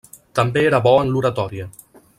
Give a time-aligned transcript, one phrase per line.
[0.39, 1.71] També era bo en l'oratòria.